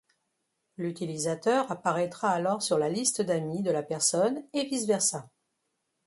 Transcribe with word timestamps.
L'utilisateur 0.77 1.71
apparaîtra 1.71 2.29
alors 2.31 2.63
sur 2.63 2.79
la 2.79 2.89
liste 2.89 3.21
d'amis 3.21 3.61
de 3.61 3.69
la 3.69 3.83
personne 3.83 4.43
et 4.51 4.65
vice-versa. 4.65 5.29